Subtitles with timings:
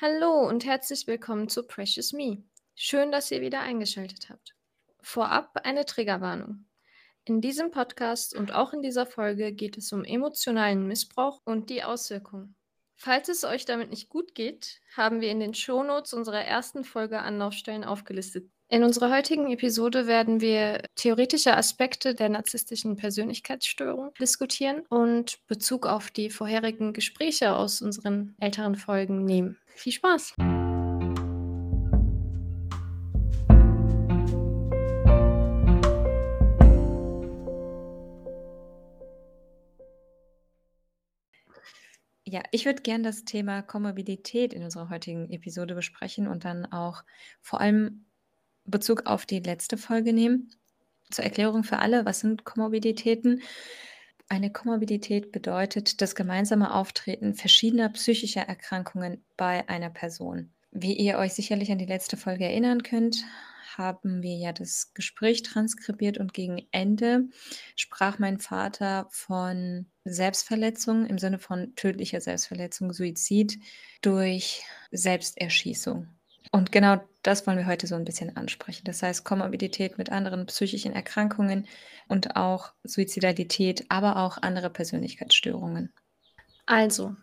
[0.00, 2.44] Hallo und herzlich willkommen zu Precious Me.
[2.76, 4.54] Schön, dass ihr wieder eingeschaltet habt.
[5.00, 6.66] Vorab eine Triggerwarnung.
[7.24, 11.82] In diesem Podcast und auch in dieser Folge geht es um emotionalen Missbrauch und die
[11.82, 12.54] Auswirkungen.
[12.94, 17.18] Falls es euch damit nicht gut geht, haben wir in den Shownotes unserer ersten Folge
[17.18, 18.48] Anlaufstellen aufgelistet.
[18.70, 26.10] In unserer heutigen Episode werden wir theoretische Aspekte der narzisstischen Persönlichkeitsstörung diskutieren und Bezug auf
[26.10, 29.56] die vorherigen Gespräche aus unseren älteren Folgen nehmen.
[29.74, 30.34] Viel Spaß!
[42.26, 47.02] Ja, ich würde gerne das Thema Komorbidität in unserer heutigen Episode besprechen und dann auch
[47.40, 48.04] vor allem
[48.70, 50.50] Bezug auf die letzte Folge nehmen.
[51.10, 53.42] Zur Erklärung für alle, was sind Komorbiditäten?
[54.28, 60.52] Eine Komorbidität bedeutet das gemeinsame Auftreten verschiedener psychischer Erkrankungen bei einer Person.
[60.70, 63.24] Wie ihr euch sicherlich an die letzte Folge erinnern könnt,
[63.78, 67.28] haben wir ja das Gespräch transkribiert und gegen Ende
[67.76, 73.58] sprach mein Vater von Selbstverletzung im Sinne von tödlicher Selbstverletzung, Suizid
[74.02, 76.08] durch Selbsterschießung.
[76.50, 78.84] Und genau das wollen wir heute so ein bisschen ansprechen.
[78.84, 81.66] Das heißt, Komorbidität mit anderen psychischen Erkrankungen
[82.08, 85.92] und auch Suizidalität, aber auch andere Persönlichkeitsstörungen.
[86.66, 87.16] Also,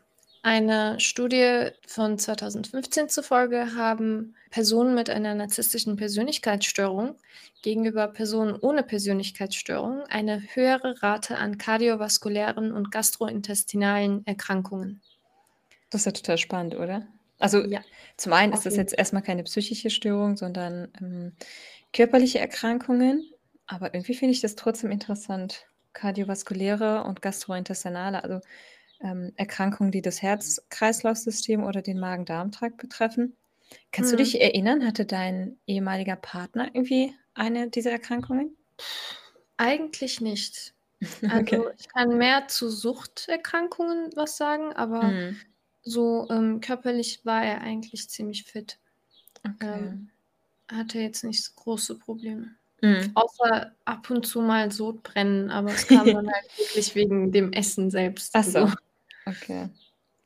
[0.46, 7.16] eine Studie von 2015 zufolge haben Personen mit einer narzisstischen Persönlichkeitsstörung
[7.64, 15.02] gegenüber Personen ohne Persönlichkeitsstörung eine höhere Rate an kardiovaskulären und gastrointestinalen Erkrankungen.
[15.90, 17.08] Das ist ja total spannend, oder?
[17.40, 17.82] Also ja,
[18.18, 21.34] zum einen ist das jetzt erstmal keine psychische Störung, sondern ähm,
[21.94, 23.30] körperliche Erkrankungen.
[23.68, 25.68] Aber irgendwie finde ich das trotzdem interessant.
[25.94, 28.42] Kardiovaskuläre und gastrointestinale, also
[29.02, 33.36] ähm, Erkrankungen, die das Herz-Kreislauf-System oder den Magen-Darm-Trakt betreffen.
[33.92, 34.20] Kannst du mhm.
[34.20, 38.56] dich erinnern, hatte dein ehemaliger Partner irgendwie eine dieser Erkrankungen?
[39.58, 40.74] Eigentlich nicht.
[41.30, 41.62] Also okay.
[41.78, 45.38] ich kann mehr zu Suchterkrankungen was sagen, aber mhm.
[45.86, 48.80] So, ähm, körperlich war er eigentlich ziemlich fit.
[49.46, 49.78] Okay.
[49.78, 50.10] Ähm,
[50.70, 52.56] hatte jetzt nicht so große Probleme.
[52.82, 53.12] Mhm.
[53.14, 57.92] Außer ab und zu mal Sodbrennen, aber es kam dann halt wirklich wegen dem Essen
[57.92, 58.32] selbst.
[58.34, 58.72] Ach so.
[59.26, 59.70] Okay.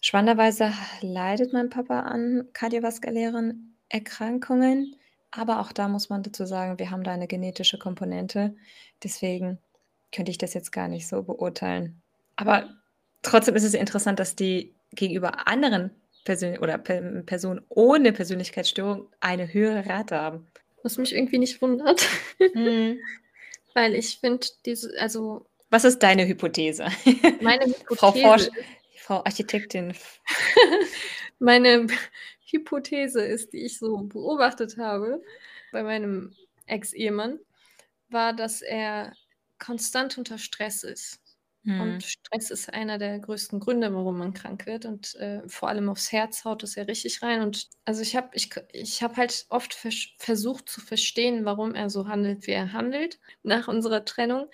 [0.01, 0.71] Spannenderweise
[1.01, 4.95] leidet mein Papa an kardiovaskulären Erkrankungen,
[5.31, 8.55] aber auch da muss man dazu sagen, wir haben da eine genetische Komponente.
[9.03, 9.59] Deswegen
[10.13, 12.01] könnte ich das jetzt gar nicht so beurteilen.
[12.35, 12.69] Aber
[13.21, 15.91] trotzdem ist es interessant, dass die gegenüber anderen
[16.25, 20.47] Persön oder Pe Personen ohne Persönlichkeitsstörung eine höhere Rate haben.
[20.83, 22.07] Was mich irgendwie nicht wundert.
[22.53, 22.99] Mhm.
[23.73, 25.45] Weil ich finde, diese, also.
[25.69, 26.87] Was ist deine Hypothese?
[27.41, 27.95] Meine Hypothese.
[27.95, 28.49] Frau, Forsch
[28.95, 29.93] Frau Architektin.
[31.39, 31.87] Meine
[32.45, 35.23] Hypothese ist, die ich so beobachtet habe
[35.71, 36.35] bei meinem
[36.67, 37.39] Ex-Ehemann,
[38.09, 39.13] war, dass er
[39.57, 41.21] konstant unter Stress ist.
[41.63, 41.81] Mhm.
[41.81, 44.85] Und Stress ist einer der größten Gründe, warum man krank wird.
[44.85, 47.41] Und äh, vor allem aufs Herz haut es ja richtig rein.
[47.41, 51.89] Und also ich habe ich, ich hab halt oft vers versucht zu verstehen, warum er
[51.89, 54.49] so handelt, wie er handelt nach unserer Trennung.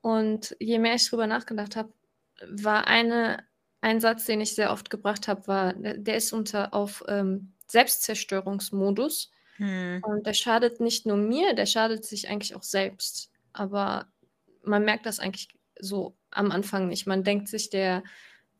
[0.00, 1.92] Und je mehr ich darüber nachgedacht habe,
[2.48, 3.46] war eine,
[3.80, 9.30] ein Satz, den ich sehr oft gebracht habe, war, der ist unter auf ähm, Selbstzerstörungsmodus.
[9.58, 10.02] Mhm.
[10.04, 13.30] Und der schadet nicht nur mir, der schadet sich eigentlich auch selbst.
[13.52, 14.08] Aber
[14.64, 15.48] man merkt das eigentlich
[15.78, 17.06] so am Anfang nicht.
[17.06, 18.02] Man denkt sich, der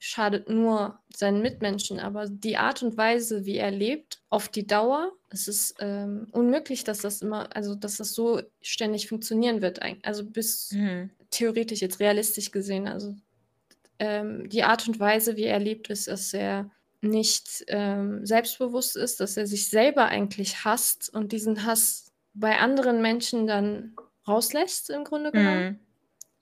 [0.05, 5.13] schadet nur seinen Mitmenschen, aber die Art und Weise, wie er lebt, auf die Dauer,
[5.31, 9.81] es ist ähm, unmöglich, dass das immer, also dass das so ständig funktionieren wird.
[10.03, 11.11] Also bis mhm.
[11.31, 12.89] theoretisch jetzt realistisch gesehen.
[12.89, 13.15] Also
[14.01, 16.69] ähm, die Art und Weise, wie er lebt, ist, dass er
[17.01, 23.03] nicht ähm, selbstbewusst ist, dass er sich selber eigentlich hasst und diesen Hass bei anderen
[23.03, 23.95] Menschen dann
[24.27, 25.65] rauslässt, im Grunde genommen.
[25.65, 25.92] Mhm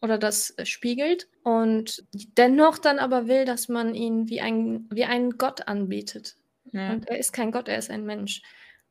[0.01, 2.05] oder das äh, spiegelt und
[2.37, 6.37] dennoch dann aber will, dass man ihn wie, ein, wie einen Gott anbetet.
[6.73, 6.93] Ja.
[6.93, 8.43] Und er ist kein Gott, er ist ein Mensch.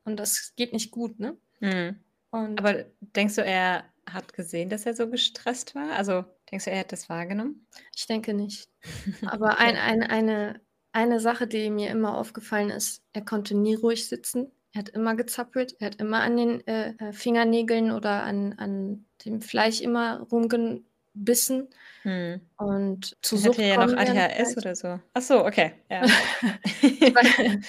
[0.03, 1.37] Und das geht nicht gut, ne?
[1.61, 1.99] Mhm.
[2.31, 3.83] aber denkst du, er
[4.13, 5.91] hat gesehen, dass er so gestresst war?
[5.91, 7.67] Also denkst du, er hat das wahrgenommen?
[7.95, 8.69] Ich denke nicht.
[9.25, 14.07] Aber ein, ein, eine, eine Sache, die mir immer aufgefallen ist, er konnte nie ruhig
[14.07, 14.51] sitzen.
[14.71, 19.05] Er hat immer gezappelt, er hat immer an den äh, äh Fingernägeln oder an, an
[19.25, 20.85] dem Fleisch immer rumgen
[21.23, 21.67] Bissen.
[22.03, 22.39] Hm.
[22.57, 24.99] Und zu Sucht Hätte ja noch ADHS oder so.
[25.13, 25.73] Ach so, okay.
[25.89, 26.03] Ja.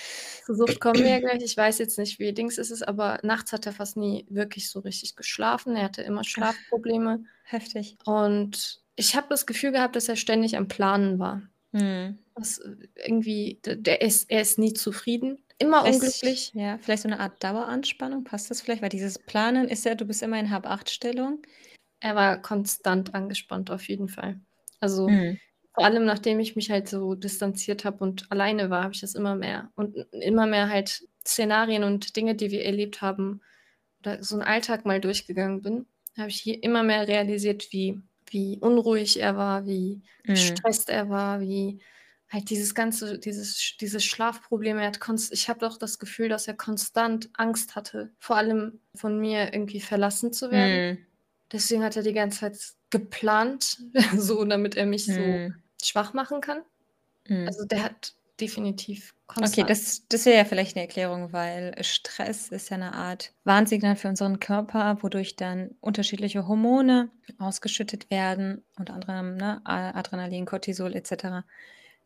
[0.47, 1.43] zu Sucht kommen wir ja gleich.
[1.43, 4.71] Ich weiß jetzt nicht, wie Dings ist es, aber nachts hat er fast nie wirklich
[4.71, 5.77] so richtig geschlafen.
[5.77, 7.25] Er hatte immer Schlafprobleme.
[7.45, 7.97] Heftig.
[8.05, 11.43] Und ich habe das Gefühl gehabt, dass er ständig am Planen war.
[11.73, 12.19] Hm.
[12.35, 12.61] Was
[12.95, 15.39] irgendwie, der ist, er ist nie zufrieden.
[15.59, 16.53] immer Vielleicht, unglücklich.
[16.55, 18.83] ja, vielleicht so eine Art Daueranspannung, passt das vielleicht?
[18.83, 21.43] Weil dieses Planen ist ja, du bist immer in Hab-Acht-Stellung.
[22.01, 24.41] Er war konstant angespannt, auf jeden Fall.
[24.81, 25.41] Also Mhm.
[25.75, 29.15] vor allem, nachdem ich mich halt so distanziert habe und alleine war, habe ich das
[29.15, 33.43] immer mehr und immer mehr halt Szenarien und Dinge, die wir erlebt haben
[34.01, 35.87] oder so einen Alltag mal durchgegangen bin,
[36.19, 38.01] habe ich hier immer mehr realisiert, wie,
[38.31, 40.63] wie unruhig er war, wie Mhm.
[40.63, 41.83] gestresst er war, wie
[42.29, 46.49] halt dieses ganze, dieses, dieses Schlafproblem, er hat konst ich habe doch das Gefühl, dass
[46.49, 50.83] er konstant Angst hatte, vor allem von mir irgendwie verlassen zu werden.
[50.83, 51.10] Mhm.
[51.53, 52.59] Deswegen hat er die ganze Zeit
[52.91, 53.79] geplant,
[54.17, 55.63] so damit er mich so Mhm.
[55.83, 56.63] schwach machen kann.
[57.29, 57.47] Mhm.
[57.47, 59.71] Also der hat definitiv Okay, konstant.
[59.71, 64.09] das, das wäre ja vielleicht eine Erklärung, weil Stress ist ja eine Art Warnsignal für
[64.09, 71.45] unseren Körper, wodurch dann unterschiedliche Hormone ausgeschüttet werden, unter anderem ne, Adrenalin, Cortisol etc.,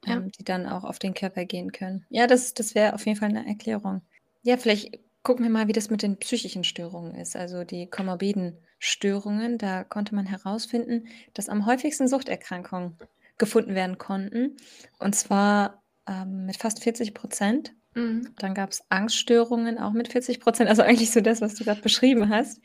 [0.06, 0.14] Ja.
[0.18, 2.06] ähm, die dann auch auf den Körper gehen können.
[2.08, 4.02] Ja, das, das wäre auf jeden Fall eine Erklärung.
[4.42, 8.58] Ja, vielleicht gucken wir mal, wie das mit den psychischen Störungen ist, also die komorbiden
[8.78, 9.58] Störungen.
[9.58, 12.98] Da konnte man herausfinden, dass am häufigsten Suchterkrankungen
[13.38, 14.56] gefunden werden konnten.
[14.98, 17.74] Und zwar ähm, mit fast 40 Prozent.
[17.94, 18.34] Mhm.
[18.38, 21.80] Dann gab es Angststörungen auch mit 40 Prozent, also eigentlich so das, was du gerade
[21.80, 22.60] beschrieben hast.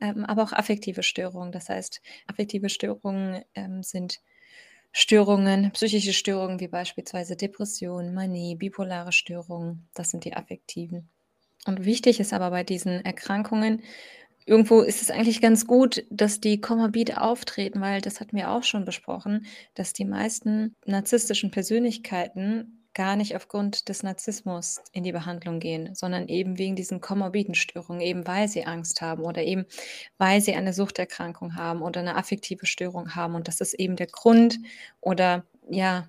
[0.00, 1.50] Ähm, aber auch affektive Störungen.
[1.50, 4.20] Das heißt, affektive Störungen ähm, sind
[4.92, 9.88] Störungen, psychische Störungen wie beispielsweise Depression, Manie, bipolare Störungen.
[9.94, 11.10] Das sind die affektiven.
[11.68, 13.82] Und wichtig ist aber bei diesen Erkrankungen,
[14.46, 18.62] irgendwo ist es eigentlich ganz gut, dass die komorbid auftreten, weil das hatten wir auch
[18.62, 19.44] schon besprochen,
[19.74, 26.26] dass die meisten narzisstischen Persönlichkeiten gar nicht aufgrund des Narzissmus in die Behandlung gehen, sondern
[26.28, 29.66] eben wegen diesen komorbiden Störungen, eben weil sie Angst haben oder eben
[30.16, 33.34] weil sie eine Suchterkrankung haben oder eine affektive Störung haben.
[33.34, 34.58] Und das ist eben der Grund
[35.02, 36.08] oder ja,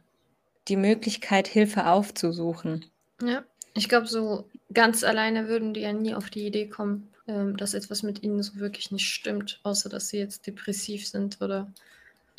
[0.70, 2.86] die Möglichkeit, Hilfe aufzusuchen.
[3.22, 7.58] Ja, ich glaube, so ganz alleine würden die ja nie auf die Idee kommen, ähm,
[7.58, 11.72] dass etwas mit ihnen so wirklich nicht stimmt, außer dass sie jetzt depressiv sind oder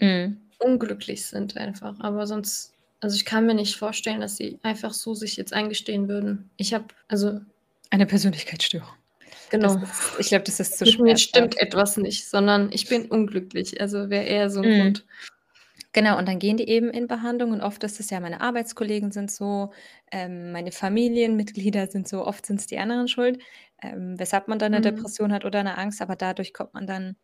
[0.00, 0.38] Mhm.
[0.58, 1.98] unglücklich sind einfach.
[2.00, 6.08] Aber sonst, also ich kann mir nicht vorstellen, dass sie einfach so sich jetzt eingestehen
[6.08, 6.50] würden.
[6.56, 7.40] Ich habe, also
[7.90, 8.88] Eine Persönlichkeitsstörung.
[9.50, 13.06] genau, ist, ich glaube, das ist zu mit mir stimmt etwas nicht, sondern ich bin
[13.06, 13.80] unglücklich.
[13.80, 14.78] Also wäre eher so ein Mhm.
[14.78, 15.04] Grund.
[15.92, 19.10] Genau, und dann gehen die eben in Behandlung und oft ist es ja, meine Arbeitskollegen
[19.12, 19.72] sind so,
[20.12, 23.42] ähm, meine Familienmitglieder sind so, oft sind es die anderen schuld,
[23.82, 24.84] ähm, weshalb man dann eine Mhm.
[24.84, 27.16] Depression hat oder eine Angst, aber dadurch kommt man dann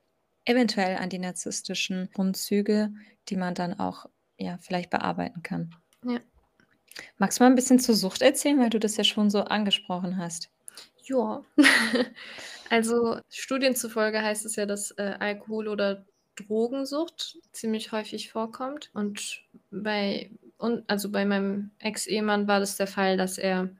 [0.44, 2.92] eventuell an die narzisstischen Grundzüge,
[3.28, 4.06] die man dann auch
[4.38, 5.76] ja vielleicht bearbeiten kann.
[6.04, 6.20] Ja.
[7.18, 10.16] Magst du mal ein bisschen zur Sucht erzählen, weil du das ja schon so angesprochen
[10.16, 10.50] hast?
[11.04, 11.44] Ja.
[12.70, 16.06] also Studien zufolge heißt es ja, dass äh, Alkohol- oder
[16.36, 18.90] Drogensucht ziemlich häufig vorkommt.
[18.94, 23.70] Und bei, und, also bei meinem Ex-Ehemann war das der Fall, dass er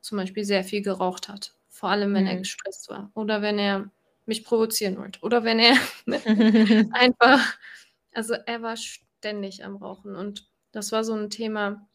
[0.00, 1.54] zum Beispiel sehr viel geraucht hat.
[1.70, 2.38] Vor allem, wenn er Mhm.
[2.38, 3.10] gestresst war.
[3.14, 3.90] Oder wenn er
[4.26, 5.20] mich provozieren wollte.
[5.22, 5.76] Oder wenn er
[6.90, 7.56] einfach,
[8.14, 10.16] also er war ständig am Rauchen.
[10.16, 11.88] Und das war so ein Thema,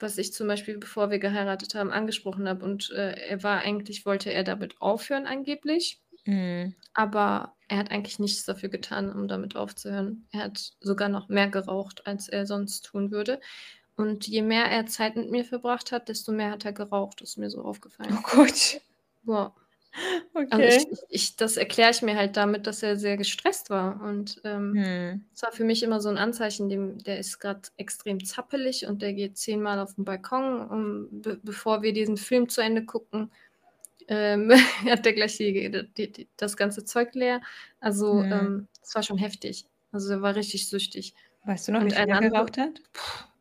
[0.00, 2.64] was ich zum Beispiel, bevor wir geheiratet haben, angesprochen habe.
[2.64, 6.00] Und äh, er war eigentlich, wollte er damit aufhören angeblich.
[6.26, 6.74] Mhm.
[6.94, 10.28] Aber er hat eigentlich nichts dafür getan, um damit aufzuhören.
[10.32, 13.40] Er hat sogar noch mehr geraucht, als er sonst tun würde.
[13.96, 17.20] Und je mehr er Zeit mit mir verbracht hat, desto mehr hat er geraucht.
[17.22, 18.18] Das ist mir so aufgefallen.
[18.18, 18.80] Oh Gott.
[19.24, 19.54] Wow.
[20.50, 20.68] Also Okay.
[20.68, 24.00] ich, ich, ich, das erkläre ich mir halt damit, dass er sehr gestresst war.
[24.02, 25.24] Und ähm, Hm.
[25.34, 29.02] es war für mich immer so ein Anzeichen, dem, der ist gerade extrem zappelig und
[29.02, 33.32] der geht zehnmal auf den Balkon, um, be bevor wir diesen Film zu Ende gucken,
[34.08, 34.50] ähm,
[34.88, 37.40] hat der gleich die, die, die, das ganze Zeug leer.
[37.80, 38.32] Also Hm.
[38.32, 39.66] ähm, es war schon heftig.
[39.92, 41.14] Also er war richtig süchtig.
[41.44, 42.80] Weißt du noch, wie viel er geraucht hat?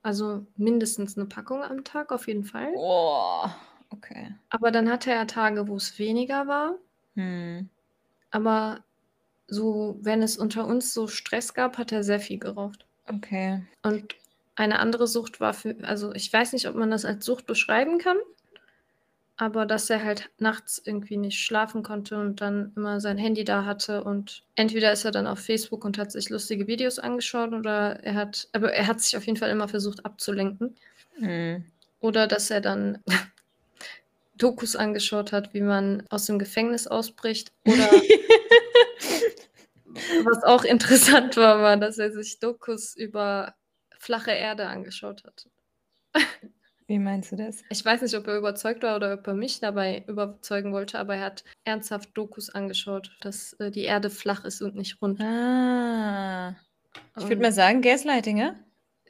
[0.03, 2.73] also mindestens eine Packung am Tag auf jeden Fall.
[2.75, 3.45] Oh,
[3.89, 4.35] okay.
[4.49, 6.75] Aber dann hatte er Tage, wo es weniger war.
[7.15, 7.69] Hm.
[8.29, 8.83] Aber
[9.47, 12.85] so, wenn es unter uns so Stress gab, hat er sehr viel geraucht.
[13.07, 13.63] Okay.
[13.81, 14.15] Und
[14.55, 17.97] eine andere Sucht war für, also ich weiß nicht, ob man das als Sucht beschreiben
[17.97, 18.17] kann,
[19.35, 23.65] aber dass er halt nachts irgendwie nicht schlafen konnte und dann immer sein Handy da
[23.65, 27.99] hatte und entweder ist er dann auf Facebook und hat sich lustige Videos angeschaut oder
[28.03, 30.75] er hat, aber er hat sich auf jeden Fall immer versucht abzulenken.
[31.15, 31.65] Hm.
[31.99, 32.99] Oder dass er dann
[34.37, 37.53] Dokus angeschaut hat, wie man aus dem Gefängnis ausbricht.
[37.65, 37.89] Oder
[40.23, 43.55] was auch interessant war, war, dass er sich Dokus über
[43.97, 45.47] flache Erde angeschaut hat.
[46.93, 47.63] Wie meinst du das?
[47.71, 51.15] Ich weiß nicht, ob er überzeugt war oder ob er mich dabei überzeugen wollte, aber
[51.15, 55.19] er hat ernsthaft Dokus angeschaut, dass äh, die Erde flach ist und nicht rund.
[55.19, 56.55] Ah.
[57.17, 58.55] Ich würde mal sagen, Gaslighting, ja?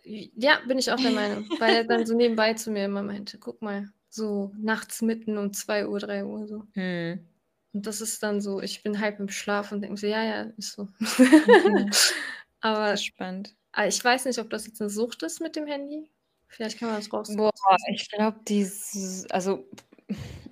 [0.05, 3.37] ja, bin ich auch der Meinung, weil er dann so nebenbei zu mir immer meinte,
[3.37, 6.63] guck mal, so nachts mitten um 2 Uhr, 3 Uhr so.
[6.75, 7.27] Mhm.
[7.73, 10.41] Und das ist dann so, ich bin halb im Schlaf und denke so, ja, ja,
[10.55, 10.87] ist so.
[12.61, 13.57] Aber Das ist spannend.
[13.73, 16.09] ah, ich weiß nicht, ob das jetzt eine Sucht ist mit dem Handy.
[16.53, 17.51] Vielleicht kann man das raus Boah,
[17.91, 19.67] ich glaube, dieses, also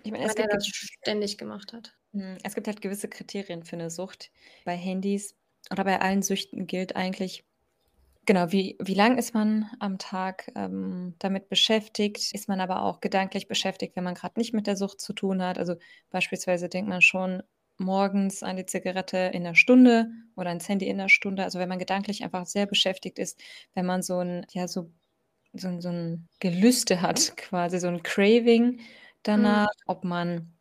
[0.03, 1.93] ich meine, es weil gibt, das ständig gemacht hat.
[2.13, 4.31] Hm, es gibt halt gewisse Kriterien für eine Sucht.
[4.65, 5.35] Bei Handys
[5.69, 7.45] oder bei allen Süchten gilt eigentlich,
[8.25, 12.33] genau, wie, wie lang ist man am Tag ähm, damit beschäftigt?
[12.33, 15.41] Ist man aber auch gedanklich beschäftigt, wenn man gerade nicht mit der Sucht zu tun
[15.41, 15.57] hat?
[15.57, 15.75] Also
[16.09, 17.43] beispielsweise denkt man schon
[17.77, 21.43] morgens an die Zigarette in einer Stunde oder ans Handy in einer Stunde.
[21.43, 23.39] Also wenn man gedanklich einfach sehr beschäftigt ist,
[23.73, 24.91] wenn man so ein, ja, so,
[25.53, 28.79] so, ein- so ein Gelüste hat, quasi so ein Craving
[29.23, 30.53] danach, ob man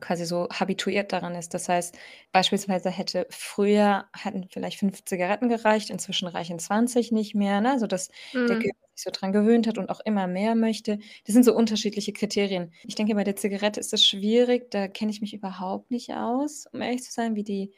[0.00, 1.54] quasi so habituiert daran ist.
[1.54, 1.98] Das heißt,
[2.32, 7.78] beispielsweise hätte früher hätten vielleicht fünf Zigaretten gereicht, inzwischen reichen 20 nicht mehr, ne?
[7.80, 8.08] So dass
[8.48, 8.58] der Mhm.
[8.58, 10.98] Körper sich so dran gewöhnt hat und auch immer mehr möchte.
[11.26, 12.72] Das sind so unterschiedliche Kriterien.
[12.86, 16.66] Ich denke, bei der Zigarette ist es schwierig, da kenne ich mich überhaupt nicht aus,
[16.72, 17.72] um ehrlich zu sein, wie die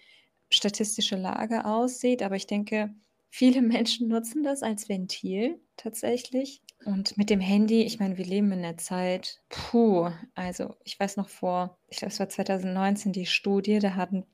[0.51, 2.23] statistische Lage aussieht.
[2.23, 2.91] Aber ich denke,
[3.31, 6.61] viele Menschen nutzen das als Ventil tatsächlich.
[6.85, 11.17] Und mit dem Handy, ich meine, wir leben in der Zeit, puh, also ich weiß
[11.17, 14.25] noch vor, ich glaube, es war 2019 die Studie, da hatten,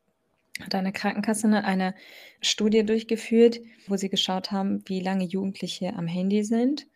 [0.61, 1.95] hat eine Krankenkasse eine, eine
[2.41, 6.87] Studie durchgeführt, wo sie geschaut haben, wie lange Jugendliche am Handy sind.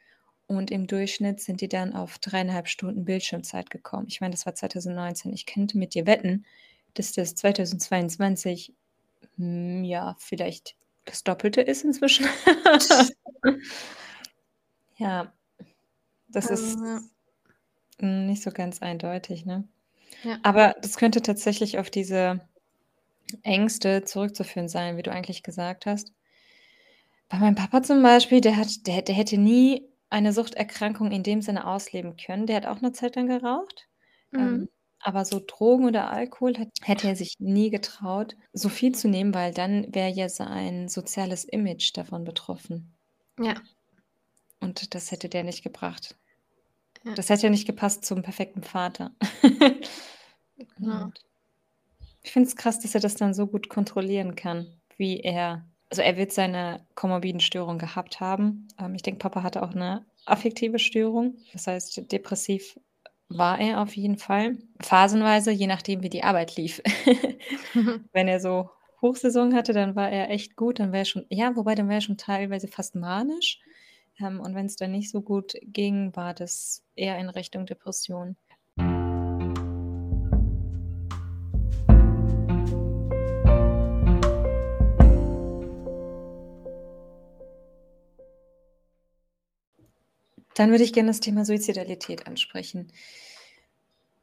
[0.47, 4.07] Und im Durchschnitt sind die dann auf dreieinhalb Stunden Bildschirmzeit gekommen.
[4.09, 5.33] Ich meine, das war 2019.
[5.33, 6.45] Ich könnte mit dir wetten,
[6.95, 8.73] dass das 2022
[9.37, 12.26] hm, ja vielleicht das Doppelte ist inzwischen.
[14.97, 15.33] ja,
[16.28, 16.78] das ist
[17.99, 19.64] mm, nicht so ganz eindeutig, ne?
[20.23, 20.38] Ja.
[20.42, 22.40] Aber das könnte tatsächlich auf diese
[23.42, 26.12] Ängste zurückzuführen sein, wie du eigentlich gesagt hast.
[27.28, 31.42] Bei meinem Papa zum Beispiel, der hat, der, der hätte nie eine Suchterkrankung in dem
[31.42, 32.47] Sinne ausleben können.
[32.47, 33.88] Der hat auch eine Zeit lang geraucht.
[34.33, 34.40] Mhm.
[34.40, 34.69] Ähm,
[35.02, 39.35] aber so Drogen oder Alkohol hat, hätte er sich nie getraut, so viel zu nehmen,
[39.35, 42.95] weil dann wäre ja sein soziales Image davon betroffen.
[43.38, 43.54] Ja.
[44.61, 46.16] Und das hätte der nicht gebracht.
[47.04, 47.14] Ja.
[47.14, 49.12] Das hätte ja nicht gepasst zum perfekten Vater.
[50.76, 51.11] Genau.
[52.23, 54.66] Ich finde es krass, dass er das dann so gut kontrollieren kann,
[54.97, 55.66] wie er.
[55.88, 58.69] Also er wird seine komorbiden Störung gehabt haben.
[58.78, 61.38] Ähm, ich denke, Papa hatte auch eine affektive Störung.
[61.52, 62.78] Das heißt, depressiv
[63.31, 64.59] war er auf jeden Fall.
[64.81, 66.83] Phasenweise, je nachdem, wie die Arbeit lief.
[68.13, 68.71] Wenn er so
[69.01, 70.79] Hochsaison hatte, dann war er echt gut.
[70.81, 73.61] Dann wäre er schon, ja, wobei dann wäre er schon teilweise fast manisch.
[74.19, 78.37] Ähm, und wenn es dann nicht so gut ging, war das eher in Richtung Depression.
[90.61, 92.93] Dann würde ich gerne das Thema Suizidalität ansprechen.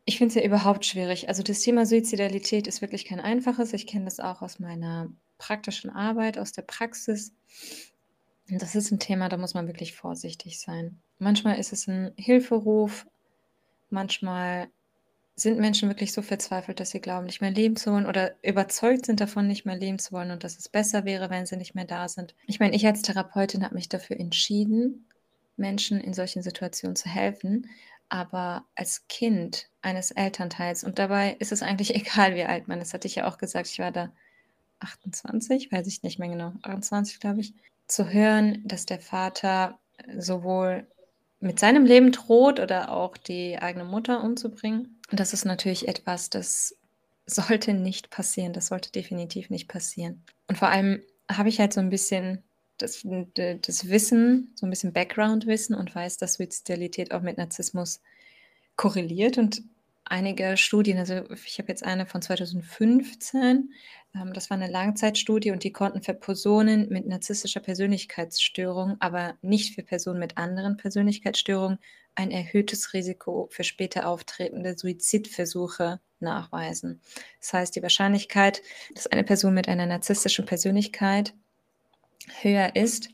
[0.05, 1.29] Ich finde es ja überhaupt schwierig.
[1.29, 3.73] Also das Thema Suizidalität ist wirklich kein einfaches.
[3.73, 7.33] Ich kenne das auch aus meiner praktischen Arbeit, aus der Praxis.
[8.51, 10.99] Und das ist ein Thema, da muss man wirklich vorsichtig sein.
[11.17, 13.07] Manchmal ist es ein Hilferuf,
[13.89, 14.67] manchmal
[15.33, 19.07] sind Menschen wirklich so verzweifelt, dass sie glauben, nicht mehr leben zu wollen oder überzeugt
[19.07, 21.73] sind davon, nicht mehr leben zu wollen und dass es besser wäre, wenn sie nicht
[21.73, 22.35] mehr da sind.
[22.45, 25.06] Ich meine, ich als Therapeutin habe mich dafür entschieden,
[25.57, 27.69] Menschen in solchen Situationen zu helfen,
[28.09, 32.93] aber als Kind eines Elternteils, und dabei ist es eigentlich egal, wie alt man ist,
[32.93, 34.11] hatte ich ja auch gesagt, ich war da
[34.79, 37.53] 28, weiß ich nicht mehr genau, 28 glaube ich,
[37.87, 39.79] zu hören, dass der Vater
[40.17, 40.85] sowohl
[41.39, 44.99] mit seinem Leben droht oder auch die eigene Mutter umzubringen.
[45.11, 46.77] Und das ist natürlich etwas, das
[47.27, 48.53] sollte nicht passieren.
[48.53, 50.23] Das sollte definitiv nicht passieren.
[50.47, 52.43] Und vor allem habe ich halt so ein bisschen
[52.77, 53.05] das,
[53.35, 58.01] das Wissen, so ein bisschen Background-Wissen und weiß, dass Suizidalität auch mit Narzissmus
[58.75, 59.37] korreliert.
[59.37, 59.63] Und
[60.05, 63.73] einige Studien, also ich habe jetzt eine von 2015,
[64.15, 69.75] ähm, das war eine Langzeitstudie und die konnten für Personen mit narzisstischer Persönlichkeitsstörung, aber nicht
[69.75, 71.79] für Personen mit anderen Persönlichkeitsstörungen,
[72.15, 76.99] ein erhöhtes Risiko für später auftretende Suizidversuche nachweisen.
[77.39, 78.63] Das heißt, die Wahrscheinlichkeit,
[78.95, 81.35] dass eine Person mit einer narzisstischen Persönlichkeit
[82.41, 83.09] höher ist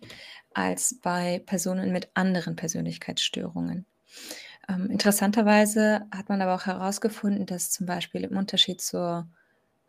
[0.54, 3.86] als bei Personen mit anderen Persönlichkeitsstörungen.
[4.70, 9.28] Ähm, interessanterweise hat man aber auch herausgefunden, dass zum Beispiel im Unterschied zur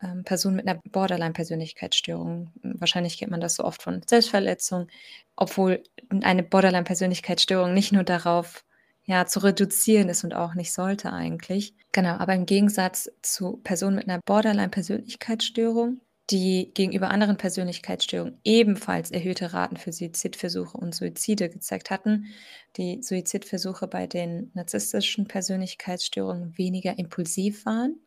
[0.01, 4.87] ähm, Person mit einer Borderline-Persönlichkeitsstörung, wahrscheinlich kennt man das so oft von Selbstverletzung,
[5.35, 8.65] obwohl eine Borderline-Persönlichkeitsstörung nicht nur darauf
[9.05, 11.75] ja, zu reduzieren ist und auch nicht sollte eigentlich.
[11.91, 16.01] Genau, aber im Gegensatz zu Personen mit einer Borderline-Persönlichkeitsstörung
[16.31, 22.27] die gegenüber anderen Persönlichkeitsstörungen ebenfalls erhöhte Raten für Suizidversuche und Suizide gezeigt hatten.
[22.77, 27.99] Die Suizidversuche bei den narzisstischen Persönlichkeitsstörungen weniger impulsiv waren,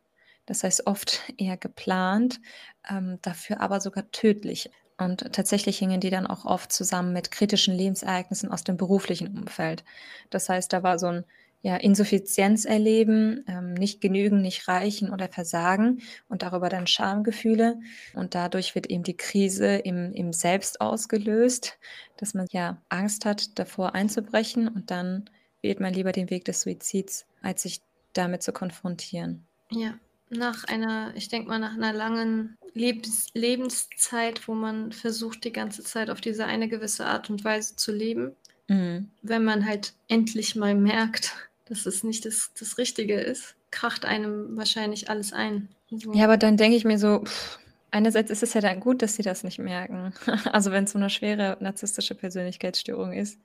[0.45, 2.41] das heißt oft eher geplant,
[2.89, 4.69] ähm, dafür aber sogar tödlich.
[4.97, 9.85] Und tatsächlich hingen die dann auch oft zusammen mit kritischen Lebensereignissen aus dem beruflichen Umfeld.
[10.29, 11.25] Das heißt, da war so ein
[11.61, 17.79] ja, Insuffizienz erleben, ähm, nicht genügen, nicht reichen oder versagen und darüber dann Schamgefühle.
[18.13, 21.77] Und dadurch wird eben die Krise im, im Selbst ausgelöst,
[22.17, 25.29] dass man ja Angst hat, davor einzubrechen und dann
[25.61, 27.81] wählt man lieber den Weg des Suizids, als sich
[28.13, 29.45] damit zu konfrontieren.
[29.71, 29.95] Ja,
[30.29, 35.83] nach einer, ich denke mal, nach einer langen Lebens Lebenszeit, wo man versucht, die ganze
[35.83, 38.35] Zeit auf diese eine gewisse Art und Weise zu leben,
[38.67, 39.09] mhm.
[39.21, 44.57] wenn man halt endlich mal merkt, dass es nicht das, das Richtige ist, kracht einem
[44.57, 45.69] wahrscheinlich alles ein.
[45.91, 46.13] So.
[46.13, 47.59] Ja, aber dann denke ich mir so, pff,
[47.91, 50.13] einerseits ist es ja dann gut, dass sie das nicht merken.
[50.51, 53.39] also wenn es so eine schwere narzisstische Persönlichkeitsstörung ist,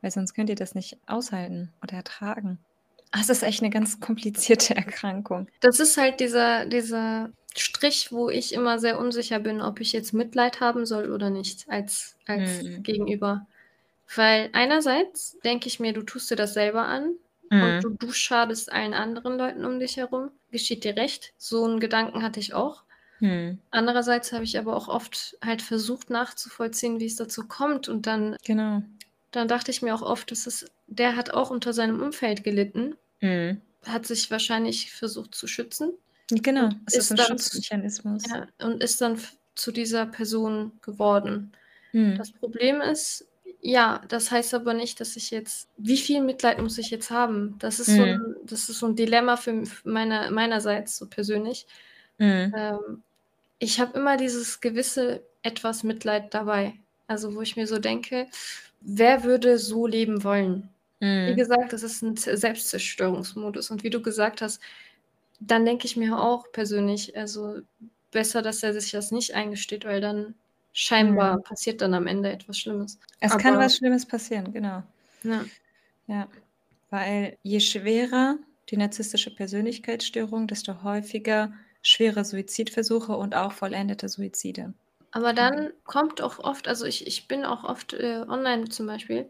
[0.00, 2.58] weil sonst könnt ihr das nicht aushalten oder ertragen.
[3.10, 5.48] Ach, es ist echt eine ganz komplizierte Erkrankung.
[5.60, 10.12] Das ist halt dieser, dieser Strich, wo ich immer sehr unsicher bin, ob ich jetzt
[10.12, 12.82] Mitleid haben soll oder nicht als, als hm.
[12.82, 13.46] Gegenüber.
[14.14, 17.14] Weil einerseits denke ich mir, du tust dir das selber an,
[17.50, 17.62] Mhm.
[17.62, 20.30] Und du, du schadest allen anderen Leuten um dich herum.
[20.50, 21.32] Geschieht dir recht.
[21.36, 22.84] So einen Gedanken hatte ich auch.
[23.20, 23.58] Mhm.
[23.70, 27.88] Andererseits habe ich aber auch oft halt versucht nachzuvollziehen, wie es dazu kommt.
[27.88, 28.82] Und dann, genau.
[29.30, 32.94] dann dachte ich mir auch oft, dass es, der hat auch unter seinem Umfeld gelitten,
[33.20, 33.60] mhm.
[33.86, 35.92] hat sich wahrscheinlich versucht zu schützen.
[36.30, 38.24] Genau, es ist, ein Schutzmechanismus.
[38.28, 39.18] Ja, und ist dann
[39.54, 41.52] zu dieser Person geworden.
[41.92, 42.18] Mhm.
[42.18, 43.27] Das Problem ist,
[43.60, 47.58] ja, das heißt aber nicht, dass ich jetzt wie viel Mitleid muss ich jetzt haben?
[47.58, 48.18] Das ist so mhm.
[48.18, 51.66] 'n das ist so 'n Dilemma für meine meinerseits so persönlich.
[52.20, 52.58] Mhm.
[52.58, 53.04] Ähm,
[53.60, 56.74] ich habe immer dieses gewisse etwas Mitleid dabei.
[57.08, 58.28] Also, wo ich mir so denke:
[58.80, 60.70] „Wer würde so leben wollen?“
[61.24, 61.36] Wie mhm.
[61.36, 64.60] gesagt, das ist 'n Selbstzerstörungsmodus und wie du gesagt hast,
[65.40, 67.60] dann denke ich mir auch persönlich, also,
[68.12, 70.36] besser, dass er sich das nicht eingesteht, weil dann
[70.80, 71.42] Scheinbar mhm.
[71.42, 73.00] passiert dann am Ende etwas Schlimmes.
[73.18, 74.84] Es kann was Schlimmes passieren, genau.
[75.24, 75.44] Ja.
[76.06, 76.28] Ja,
[76.90, 78.38] weil je schwerer
[78.68, 84.72] die narzisstische Persönlichkeitsstörung, desto häufiger schwere Suizidversuche und auch vollendete Suizide.
[85.10, 89.28] Aber dann kommt auch oft also ich ich bin auch oft, äh, online zum Beispiel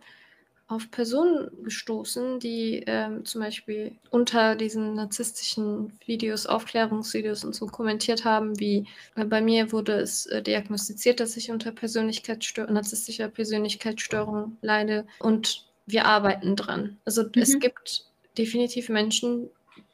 [0.69, 8.27] auf Personen gestoßen, die ähm, zum Beispiel unter diesen narzisstischen Videos, Aufklärungsvideos und so kommentiert
[8.27, 8.85] haben, wie
[9.17, 15.65] äh, bei mir wurde es äh, diagnostiziert, dass ich unter Persönlichkeitsstör narzisstischer Persönlichkeitsstörung leide und
[15.87, 16.99] wir arbeiten dran.
[17.07, 17.31] Also mhm.
[17.37, 18.05] es gibt
[18.37, 19.49] definitiv Menschen,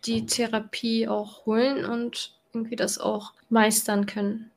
[0.05, 4.51] die Therapie auch holen und irgendwie das auch meistern können.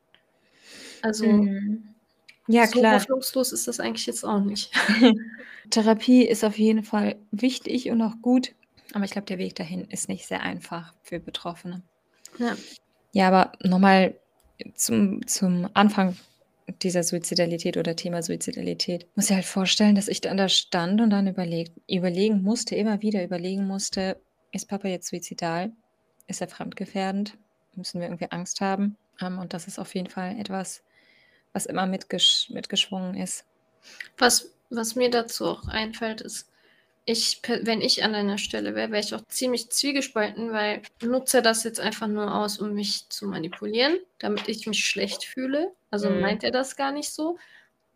[1.03, 1.93] Also mhm.
[2.47, 2.95] Ja, so klar.
[2.95, 4.71] hoffnungslos ist das eigentlich jetzt auch nicht.
[5.69, 8.53] Therapie ist auf jeden Fall wichtig und auch gut,
[8.93, 11.81] aber ich glaube, der Weg dahin ist nicht sehr einfach für Betroffene.
[12.39, 12.55] Ja.
[13.13, 14.15] Ja, aber nochmal
[14.75, 16.15] zum, zum Anfang
[16.81, 19.07] dieser Suizidalität oder Thema Suizidalität.
[19.15, 23.01] Muss ich halt vorstellen, dass ich dann da stand und dann überlegt, überlegen musste, immer
[23.01, 24.17] wieder überlegen musste,
[24.51, 25.71] ist Papa jetzt suizidal?
[26.27, 27.37] Ist er fremdgefährdend?
[27.75, 28.97] Müssen wir irgendwie Angst haben?
[29.21, 30.83] Ähm, und das ist auf jeden Fall etwas,
[31.57, 33.43] was immer mitgesch mitgeschwungen ist.
[34.19, 36.47] Was, was mir dazu auch einfällt, ist,
[37.03, 41.63] ich, wenn ich an deiner Stelle wäre, wäre ich auch ziemlich zwiegespalten, weil nutze das
[41.63, 45.71] jetzt einfach nur aus, um mich zu manipulieren, damit ich mich schlecht fühle.
[45.89, 46.19] Also mhm.
[46.19, 47.39] meint er das gar nicht so?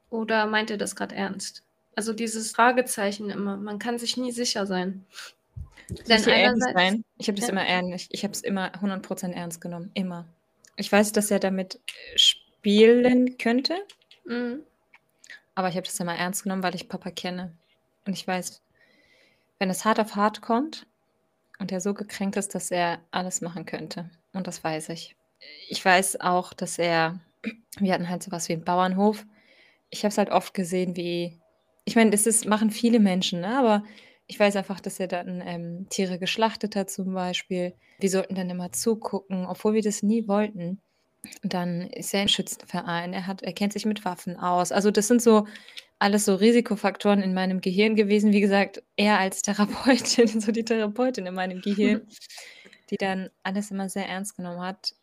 [0.10, 1.62] Oder meint er das gerade ernst?
[1.96, 5.06] Also dieses Fragezeichen immer, man kann sich nie sicher sein.
[6.08, 7.04] Denn sein?
[7.18, 7.52] Ich habe das ja.
[7.52, 10.26] immer ernst, ich habe es immer 100% ernst genommen, immer.
[10.78, 12.18] Ich weiß, dass er damit äh,
[12.62, 13.76] spielen könnte.
[14.26, 14.62] Mhm.
[15.56, 17.58] Aber ich habe das immer ernst genommen, weil ich Papa kenne.
[18.06, 18.62] Und ich weiß,
[19.60, 20.86] wenn es hart auf hart kommt
[21.60, 24.10] und er so gekränkt ist, dass er alles machen könnte.
[24.34, 25.16] Und das weiß ich.
[25.70, 27.20] Ich weiß auch, dass er,
[27.80, 29.26] wir hatten halt sowas wie einen Bauernhof.
[29.90, 31.40] Ich habe es halt oft gesehen, wie,
[31.84, 33.58] ich meine, das ist, machen viele Menschen, ne?
[33.58, 33.84] aber
[34.28, 37.74] ich weiß einfach, dass er dann ähm, Tiere geschlachtet hat zum Beispiel.
[38.00, 40.80] Wir sollten dann immer zugucken, obwohl wir das nie wollten.
[41.44, 44.72] Dann ist er im Schützenverein, er hat er kennt sich mit Waffen aus.
[44.72, 45.48] Also, das sind so
[46.00, 48.32] alles so Risikofaktoren in meinem Gehirn gewesen.
[48.32, 52.08] Wie gesagt, er als Therapeutin, so die Therapeutin in meinem Gehirn,
[52.90, 54.96] die dann alles immer sehr ernst genommen hat.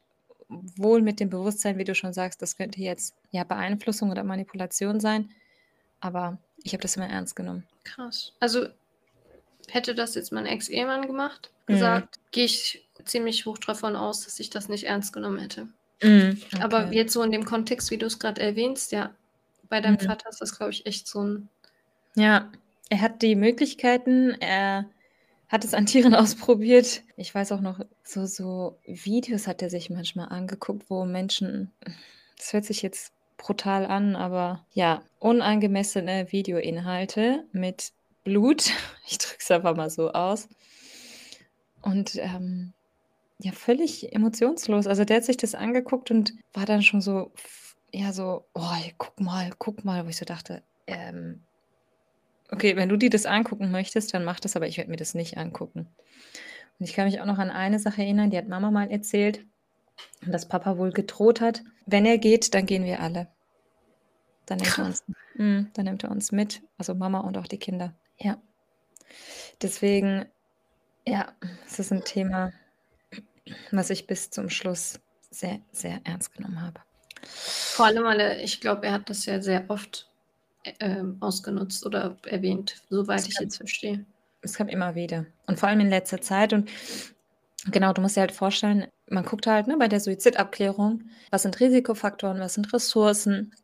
[0.49, 4.99] Wohl mit dem Bewusstsein, wie du schon sagst, das könnte jetzt ja Beeinflussung oder Manipulation
[4.99, 5.31] sein.
[6.01, 7.65] Aber ich habe das immer ernst genommen.
[7.85, 8.33] Krass.
[8.41, 8.67] Also
[9.69, 11.75] hätte das jetzt mein Ex-Ehemann gemacht, Mhm.
[11.75, 15.69] gesagt, gehe ich ziemlich hoch davon aus, dass ich das nicht ernst genommen hätte.
[16.03, 16.93] Mhm, Aber okay.
[16.93, 19.17] jetzt so in dem Kontext, wie du es gerade erwähnst, ja,
[19.69, 20.07] bei deinem Mhm.
[20.07, 21.49] Vater ist das, glaube ich, echt so ein
[22.17, 22.51] Ja,
[22.91, 24.87] er hat die Möglichkeiten, er
[25.49, 27.03] hat es an Tieren ausprobiert.
[27.17, 31.73] Ich weiß auch noch, so so Videos hat er sich manchmal angeguckt, wo Menschen
[32.39, 37.93] das hört sich jetzt brutal an, aber ja, unangemessene Videoinhalte mit
[38.25, 38.71] Blut.
[39.11, 40.49] Ich drücke es einfach mal so aus.
[41.81, 42.73] Und, ähm,
[43.41, 44.87] ja, völlig emotionslos.
[44.87, 47.33] Also, der hat sich das angeguckt und war dann schon so
[47.93, 48.63] ja, so: „Oh,
[48.99, 51.47] guck mal, guck mal“, wo ich so dachte, ähm
[52.51, 55.15] Okay, wenn du dir das angucken möchtest, dann mach das, aber ich werde mir das
[55.15, 55.95] nicht angucken.
[56.79, 59.47] Und ich kann mich auch noch an eine Sache erinnern, die hat Mama mal erzählt,
[60.27, 63.29] dass Papa wohl gedroht hat: „Wenn er geht, dann gehen wir alle.“
[64.49, 67.59] Dann nimmt er uns mhm, dann nimmt er uns mit, also Mama und auch die
[67.59, 67.95] Kinder.
[68.19, 68.41] Ja.
[69.63, 70.27] Deswegen,
[71.07, 71.35] ja,
[71.67, 72.53] es ist 'n Thema,
[73.71, 76.81] was ich bis zum Schluss sehr, sehr ernst genommen habe.
[77.71, 80.11] Vor allem, weil ich glaube, er hat das ja sehr oft,
[80.67, 84.07] ä ähm, ausgenutzt oder erwähnt, soweit Es ich kam jetzt verstehe.
[84.43, 86.71] es kam immer wieder und vor allem in letzter Zeit und
[87.71, 91.61] genau, du musst dir halt vorstellen, man guckt halt, ne, bei der Suizidabklärung, was sind
[91.61, 93.55] Risikofaktoren, was sind Ressourcen?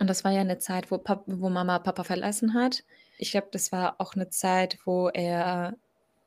[0.00, 2.84] Und das war ja 'ne Zeit, wo Pap wo Mama Papa verlassen hat.
[3.18, 5.76] Ich glaube, das war auch 'ne Zeit, wo er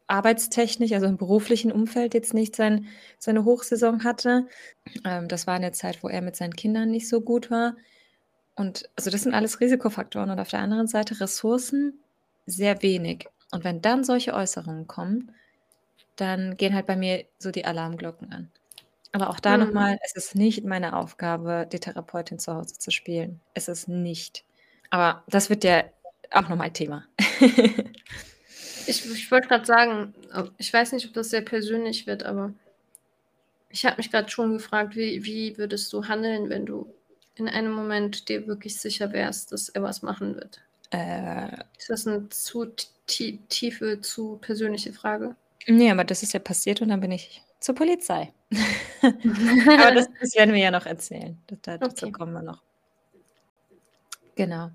[0.07, 2.87] arbeitstechnisch, also im beruflichen Umfeld jetzt nicht sein
[3.19, 4.47] seine Hochsaison hatte.
[5.05, 7.75] Ähm, das war 'ne Zeit, wo er mit seinen Kindern nicht so gut war.
[8.55, 12.01] Und also, das sind alles Risikofaktoren und auf der anderen Seite Ressourcen
[12.47, 13.27] sehr wenig.
[13.51, 15.33] Und wenn dann solche Äußerungen kommen,
[16.17, 18.51] dann gehen halt bei mir so die Alarmglocken an.
[19.13, 19.73] Aber auch da noch Mhm.
[19.73, 23.41] mal, es ist nicht meine Aufgabe, die Therapeutin zu Hause zu spielen.
[23.55, 24.45] Es ist nicht.
[24.91, 25.83] Aber das wird ja
[26.31, 27.05] auch noch mal Thema.
[28.89, 32.53] Ich ich wollte grad sagen, äh, ich weiß nicht, ob das sehr persönlich wird, aber
[33.69, 36.93] ich habe mich grad schon gefragt, wie wie würdest du handeln, wenn du
[37.35, 40.61] in einem Moment dir wirklich sicher wärst, dass er was machen wird?
[40.93, 41.67] Äh.
[41.79, 42.65] Ist das 'ne zu
[43.05, 45.35] tiefe, zu persönliche Frage?
[45.65, 48.31] Ne, aber das ist ja passiert und dann bin ich zur Polizei.
[49.77, 51.41] Aber das das werden wir ja noch erzählen.
[51.63, 52.11] Dazu Okay.
[52.11, 52.61] kommen wir noch.
[54.37, 54.71] Genau.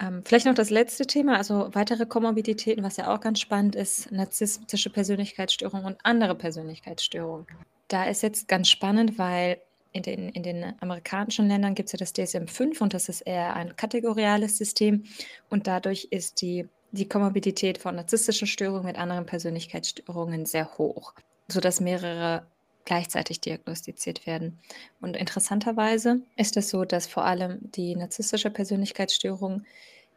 [0.00, 4.12] Ähm, vielleicht noch das letzte Thema, also weitere Komorbiditäten, was ja auch ganz spannend ist,
[4.12, 7.46] narzisstische Persönlichkeitsstörung und andere Persönlichkeitsstörungen.
[7.88, 9.60] Da ist jetzt ganz spannend, weil
[9.92, 13.74] in den in den amerikanischen Ländern gibt's ja das DSM-5 und das ist eher ein
[13.74, 15.04] kategoriales System
[15.48, 21.14] und dadurch ist die die Komorbidität von narzisstischen Störungen mit anderen Persönlichkeitsstörungen sehr hoch,
[21.48, 22.46] sodass mehrere
[22.88, 24.58] gleichzeitig diagnostiziert werden.
[25.02, 29.64] Und interessanterweise ist es so, dass vor allem die narzisstische Persönlichkeitsstörung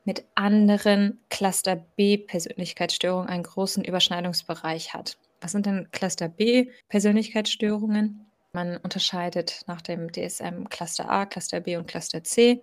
[0.05, 5.17] mit anderen Cluster-B-Persönlichkeitsstörungen einen großen Überschneidungsbereich hat.
[5.41, 8.25] Was sind denn Cluster-B-Persönlichkeitsstörungen?
[8.53, 12.61] Man unterscheidet nach dem DSM Cluster A, Cluster B und Cluster C.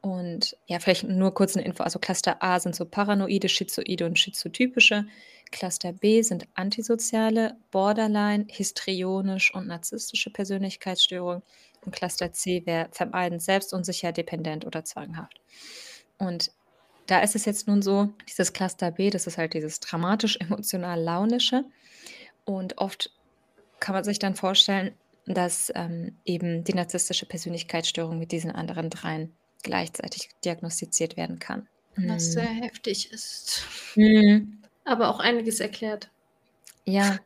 [0.00, 1.82] Und ja, vielleicht nur kurz 'ne Info.
[1.82, 5.04] Also Cluster A sind so paranoide, schizoide und schizotypische.
[5.52, 11.42] Cluster B sind antisoziale, borderline, histrionisch und narzisstische Persönlichkeitsstörungen.
[11.84, 15.40] Und Cluster C wäre vermeidend, selbstunsicher, dependent oder zwanghaft.
[16.18, 16.50] Und
[17.06, 21.64] da ist es jetzt nun so, dieses Cluster B, das ist halt dieses dramatisch-emotional-launische.
[22.44, 23.10] Und oft
[23.80, 24.94] kann man sich dann vorstellen,
[25.26, 31.68] dass, ähm, eben die narzisstische Persönlichkeitsstörung mit diesen anderen dreien gleichzeitig diagnostiziert werden kann.
[31.96, 32.62] Was sehr Mhm.
[32.62, 33.62] heftig ist.
[33.96, 34.61] Mhm.
[34.84, 36.10] Aber auch einiges erklärt.
[36.84, 37.18] Ja,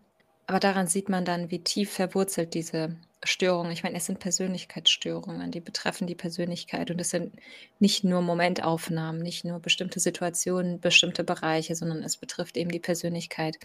[0.47, 5.51] aber daran sieht man dann, wie tief verwurzelt diese Störungen ich meine, es sind Persönlichkeitsstörungen,
[5.51, 7.35] die betreffen die Persönlichkeit und es sind
[7.81, 13.57] nicht nur Momentaufnahmen, nicht nur bestimmte Situationen, bestimmte Bereiche, sondern es betrifft eben die Persönlichkeit.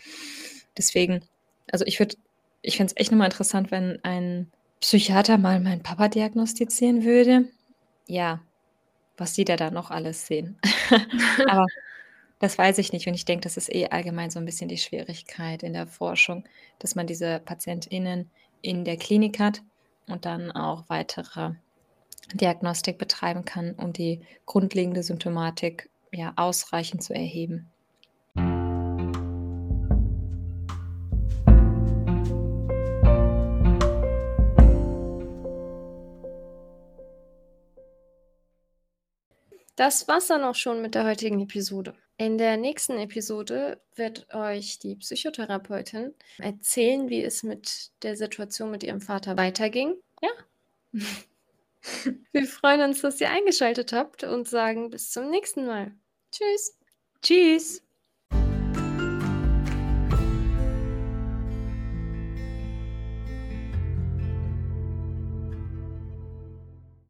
[0.78, 1.22] Deswegen
[1.72, 2.16] also, ich würde
[2.62, 4.52] ich fände es echt noch mal interessant, wenn ein
[4.82, 7.46] Psychiater mal meinen Papa diagnostizieren würde.
[8.08, 8.42] Ja,
[9.18, 10.60] was die da dann noch alles sehen.
[11.48, 11.66] Aber
[12.42, 14.78] das weiß ich nicht und ich denke, das ist eh allgemein so 'n bisschen die
[14.78, 16.44] Schwierigkeit in der Forschung,
[16.80, 18.32] dass man diese PatientInnen
[18.64, 19.62] in der Klinik hat
[20.08, 21.52] und dann auch weitere
[22.34, 27.70] Diagnostik betreiben kann, um die grundlegende Symptomatik, ja, ausreichend zu erheben.
[39.76, 41.96] Das war's dann auch schon mit der heutigen Episode.
[42.22, 48.84] In der nächsten Episode wird euch die Psychotherapeutin erzählen, wie es mit der Situation mit
[48.84, 49.96] ihrem Vater weiterging.
[50.22, 50.30] Ja.
[52.32, 55.94] Wir freuen uns, dass ihr eingeschaltet habt und sagen bis zum nächsten Mal.
[56.32, 56.78] Tschüss.
[57.24, 57.82] Tschüss.